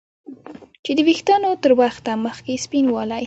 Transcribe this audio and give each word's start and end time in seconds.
چې 0.83 0.91
د 0.97 0.99
ویښتانو 1.07 1.49
تر 1.63 1.71
وخته 1.81 2.11
مخکې 2.25 2.61
سپینوالی 2.65 3.19